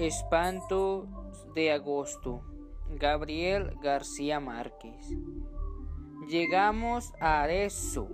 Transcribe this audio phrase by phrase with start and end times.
[0.00, 1.06] Espanto
[1.54, 2.42] de agosto.
[2.88, 5.10] Gabriel García Márquez.
[6.26, 8.08] Llegamos a Arezzo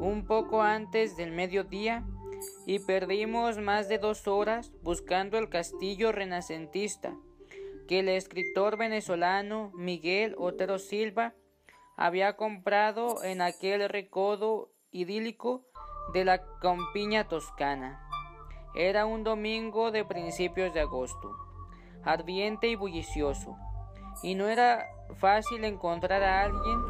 [0.00, 2.04] un poco antes del mediodía
[2.66, 7.14] y perdimos más de dos horas buscando el castillo renacentista
[7.86, 11.34] que el escritor venezolano Miguel Otero Silva
[11.96, 15.64] había comprado en aquel recodo idílico
[16.12, 18.09] de la campiña toscana.
[18.74, 21.36] Era un domingo de principios de agosto,
[22.04, 23.56] ardiente y bullicioso,
[24.22, 24.86] y no era
[25.18, 26.80] fácil encontrar a alguien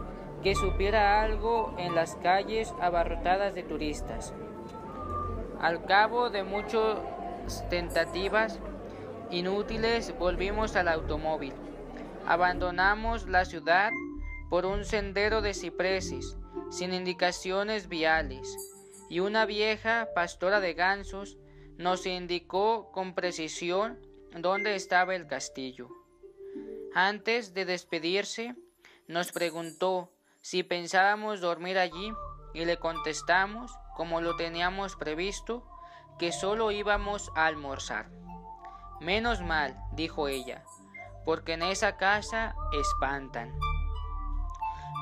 [0.43, 4.35] que supiera algo en las calles abarrotadas de turistas.
[5.59, 6.99] Al cabo de muchas
[7.71, 8.61] tentativas
[9.31, 11.55] inútiles volvimos al automóvil.
[12.27, 13.91] Abandonamos la ciudad
[14.51, 16.37] por un sendero de cipreses,
[16.71, 18.55] sin indicaciones viales,
[19.09, 21.39] y una vieja pastora de gansos
[21.81, 23.99] nos indicó con precisión
[24.37, 25.89] dónde estaba el castillo.
[26.95, 28.55] Antes de despedirse,
[29.09, 32.13] nos preguntó si pensábamos dormir allí
[32.53, 35.67] y le contestamos, como lo teníamos previsto,
[36.19, 38.11] que solo íbamos a almorzar.
[39.01, 40.63] Menos mal, dijo ella,
[41.25, 43.59] porque en esa casa espantan.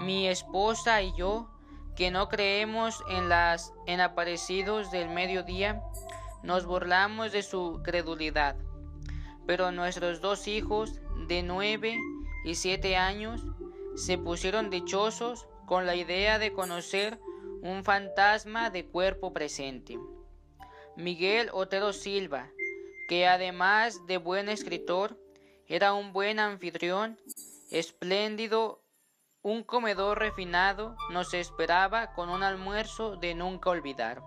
[0.02, 1.50] Mi esposa y yo,
[1.96, 5.82] que no creemos en las en aparecidos del mediodía,
[6.42, 8.56] nos burlamos de su credulidad,
[9.46, 11.98] pero nuestros dos hijos de nueve
[12.44, 13.44] y siete años
[13.96, 17.18] se pusieron dichosos con la idea de conocer
[17.62, 19.98] un fantasma de cuerpo presente.
[20.96, 22.50] Miguel Otero Silva,
[23.08, 25.18] que además de buen escritor,
[25.66, 27.18] era un buen anfitrión,
[27.70, 28.82] espléndido,
[29.42, 34.22] un comedor refinado, nos esperaba con un almuerzo de nunca olvidar.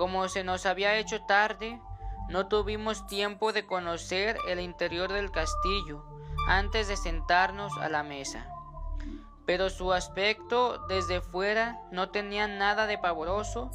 [0.00, 1.78] Como se nos había hecho tarde,
[2.30, 6.02] no tuvimos tiempo de conocer el interior del castillo
[6.48, 8.48] antes de sentarnos a la mesa.
[9.44, 13.70] Pero su aspecto desde fuera no tenía nada de pavoroso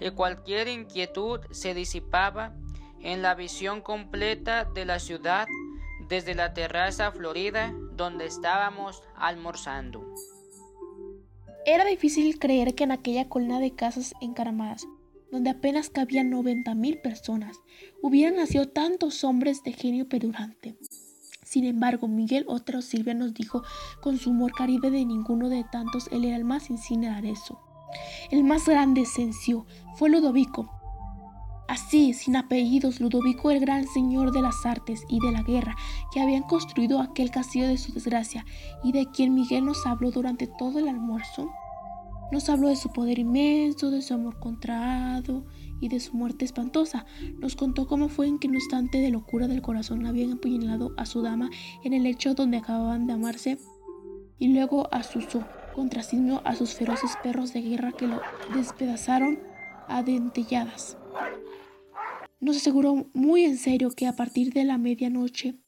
[0.00, 2.54] y cualquier inquietud se disipaba
[3.02, 5.46] en la visión completa de la ciudad
[6.08, 10.02] desde la terraza florida donde estábamos almorzando.
[11.66, 14.86] Era difícil creer que en aquella colina de casas encaramadas
[15.30, 17.56] donde apenas cabían 90.000 personas,
[18.02, 20.76] hubieran nacido tantos hombres de genio perdurante.
[21.42, 23.62] Sin embargo, Miguel Otero Silvia nos dijo
[24.00, 27.60] con su humor caribe de ninguno de tantos, él era el más insigne eso.
[28.30, 29.64] El más grande senció
[29.94, 30.70] fue Ludovico.
[31.68, 35.76] Así, sin apellidos, Ludovico el gran señor de las artes y de la guerra,
[36.12, 38.44] que habían construido aquel castillo de su desgracia,
[38.84, 41.50] y de quien Miguel nos habló durante todo el almuerzo.
[42.32, 45.44] Nos habló de su poder inmenso, de su amor contrado
[45.80, 47.06] y de su muerte espantosa.
[47.38, 51.06] Nos contó cómo fue en que un instante de locura del corazón habían apuñalado a
[51.06, 51.50] su dama
[51.84, 53.58] en el lecho donde acababan de amarse
[54.38, 58.20] y luego asusó contra signo a sus feroces perros de guerra que lo
[58.54, 59.38] despedazaron
[59.88, 60.96] a dentelladas.
[62.40, 65.60] Nos aseguró muy en serio que a partir de la medianoche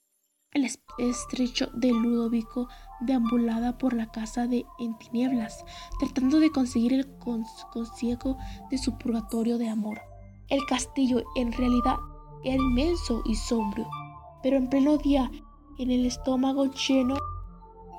[0.53, 2.69] el estrecho de Ludovico
[3.01, 5.65] deambulada por la casa de en tinieblas,
[5.99, 7.09] tratando de conseguir el
[7.73, 8.37] consiego
[8.71, 10.01] de su purgatorio de amor.
[10.49, 11.97] El castillo en realidad
[12.45, 13.89] era inmenso y sombrío,
[14.43, 15.31] pero en pleno día,
[15.79, 17.17] en el estómago lleno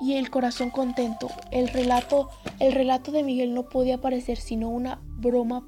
[0.00, 5.00] y el corazón contento, el relato, el relato de Miguel no podía parecer sino una
[5.18, 5.66] broma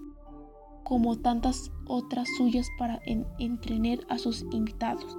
[0.84, 3.00] como tantas otras suyas para
[3.38, 5.16] entretener a sus invitados.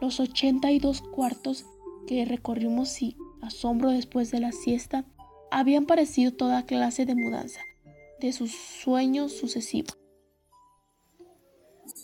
[0.00, 1.64] Los 82 cuartos
[2.06, 5.04] que recorrimos sin asombro después de la siesta
[5.50, 7.60] habían parecido toda clase de mudanza
[8.20, 9.96] de sus sueños sucesivos.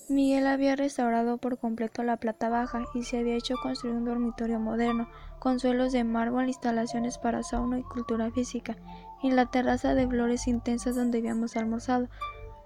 [0.09, 4.61] Miguel había restaurado por completo la plata baja y se había hecho construir un dormitorio
[4.61, 5.09] moderno,
[5.39, 8.77] con suelos de mármol, instalaciones para sauna y cultura física,
[9.23, 12.09] y la terraza de flores intensas donde habíamos almorzado,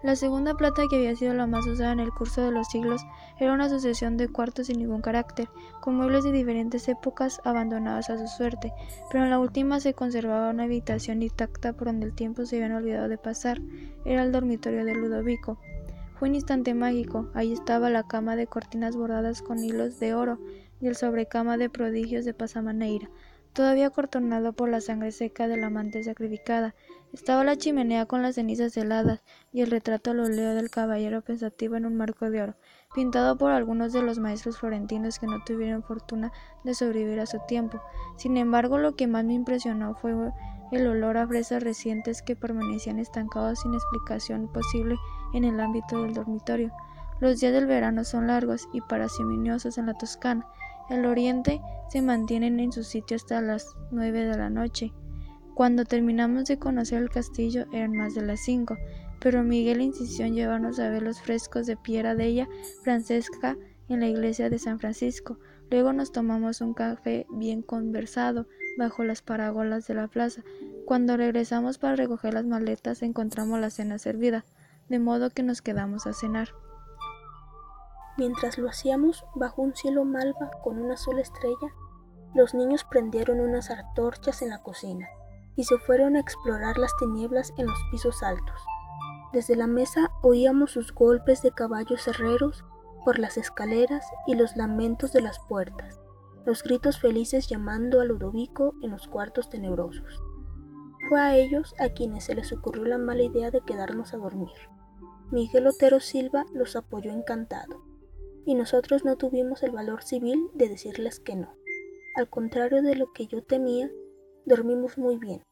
[0.03, 3.03] la segunda plata, que había sido la más usada en el curso de los siglos,
[3.41, 5.49] era una sucesión de cuartos sin ningún carácter,
[5.81, 8.73] con muebles de diferentes épocas abandonados a su suerte,
[9.11, 12.77] pero en la última se conservaba una habitación intacta por donde el tiempo se había
[12.77, 13.61] olvidado de pasar.
[14.05, 15.59] Era el dormitorio de Ludovico.
[16.19, 17.29] Fue un instante mágico.
[17.35, 20.39] Ahí estaba la cama de cortinas bordadas con hilos de oro
[20.81, 23.11] y el sobrecama de prodigios de pasamaneira,
[23.53, 26.75] todavía cortonado por la sangre seca de la amante sacrificada.
[27.13, 29.23] Estaba la chimenea con las cenizas heladas
[29.53, 32.55] y el retrato al óleo del caballero pensativo en un marco de oro,
[32.95, 36.33] pintado por algunos de los maestros florentinos que no tuvieron fortuna
[36.65, 37.81] de sobrevivir a su tiempo.
[38.17, 40.13] Sin embargo, lo que más me impresionó fue
[40.71, 44.97] el olor a fresas recientes que permanecían estancados sin explicación posible
[45.33, 46.73] en el ámbito del dormitorio.
[47.21, 50.47] Los días del verano son largos y parsimoniosos en la Toscana.
[50.89, 54.93] El oriente se mantienen en su sitio hasta las nueve de la noche.
[55.55, 58.77] Cuando terminamos de conocer el castillo eran más de las cinco,
[59.21, 62.49] pero Miguel insistió en llevarnos a ver los frescos de Piera ella
[62.83, 63.57] Francesca
[63.89, 65.39] en la iglesia de San Francisco.
[65.71, 68.47] Luego nos tomamos un café bien conversado
[68.79, 70.43] bajo las parábolas de la plaza.
[70.87, 74.45] Cuando regresamos para recoger las maletas encontramos la cena servida,
[74.89, 76.51] de modo que nos quedamos a cenar.
[78.19, 81.73] Mientras lo hacíamos bajo un cielo malva con una sola estrella,
[82.35, 85.09] los niños prendieron unas antorchas en la cocina
[85.55, 88.61] y se fueron a explorar las tinieblas en los pisos altos.
[89.33, 92.65] Desde la mesa oíamos sus golpes de caballos herreros
[93.05, 96.01] por las escaleras y los lamentos de las puertas,
[96.45, 100.21] los gritos felices llamando a Ludovico en los cuartos tenebrosos.
[101.09, 104.51] Fue a ellos a quienes se les ocurrió la mala idea de quedarnos a dormir.
[105.31, 107.88] Miguel Otero Silva los apoyó encantado,
[108.49, 111.55] y nosotros no tuvimos el valor civil de decirles que no.
[112.17, 113.91] Al contrario de lo que yo temía,
[114.47, 115.43] dormimos muy bien,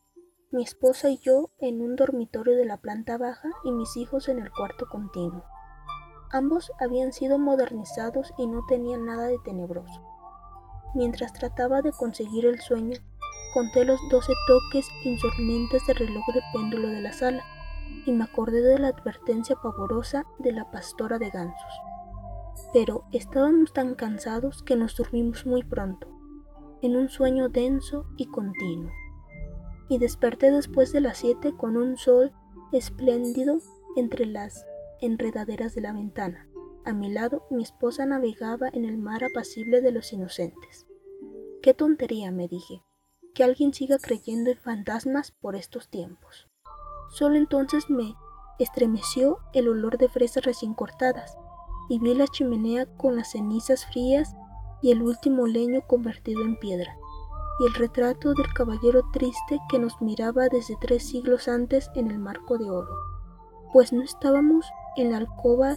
[0.50, 4.38] mi esposa y yo en un dormitorio de la planta baja y mis hijos en
[4.38, 5.44] el cuarto continuo.
[6.32, 10.00] Ambos habían sido modernizados y no tenían nada de tenebroso.
[10.94, 12.96] Mientras trataba de conseguir el sueño,
[13.52, 17.44] conté los doce toques insolentes del reloj de péndulo de la sala
[18.06, 21.85] y me acordé de la advertencia pavorosa de la pastora de gansos.
[22.76, 26.08] Pero estábamos tan cansados que nos dormimos muy pronto,
[26.82, 28.93] en un sueño denso y continuo
[29.88, 32.34] y desperté después de las siete con un sol
[32.73, 33.61] espléndido
[33.96, 34.67] entre las
[35.00, 36.50] enredaderas de la ventana.
[36.84, 40.87] A mi lado mi esposa navegaba en el mar apacible de los inocentes.
[41.62, 42.82] Qué tontería, me dije,
[43.32, 46.50] que alguien siga creyendo en fantasmas por estos tiempos.
[47.08, 48.14] Solo entonces me
[48.58, 51.38] estremeció el olor de fresas recién cortadas
[51.88, 54.34] y vi la chimenea con las cenizas frías
[54.82, 56.96] y el último leño convertido en piedra
[57.58, 62.18] y el retrato del caballero triste que nos miraba desde tres siglos antes en el
[62.18, 62.90] marco de oro,
[63.72, 64.66] pues no estábamos
[64.96, 65.76] en la alcoba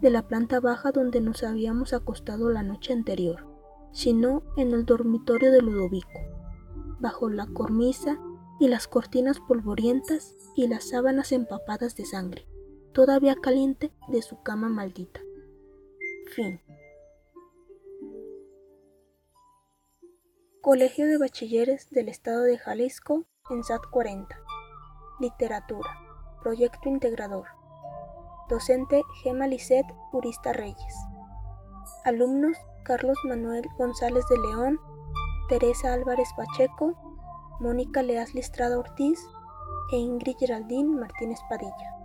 [0.00, 3.46] de la planta baja donde nos habíamos acostado la noche anterior,
[3.92, 6.20] sino en el dormitorio de Ludovico,
[6.98, 8.18] bajo la cornisa
[8.58, 12.46] y las cortinas polvorientas y las sábanas empapadas de sangre,
[12.92, 15.20] todavía caliente de su cama maldita.
[16.34, 16.62] Fin.
[20.62, 24.34] Colegio de Bachilleres del Estado de Jalisco en SAT 40.
[25.20, 25.90] Literatura.
[26.42, 27.48] Proyecto Integrador.
[28.48, 30.94] Docente Gema Lisset Urista Reyes.
[32.04, 34.80] Alumnos Carlos Manuel González de León,
[35.50, 36.94] Teresa Álvarez Pacheco,
[37.60, 39.20] Mónica Leas Listrada Ortiz
[39.92, 42.01] e Ingrid Geraldine Martínez Padilla.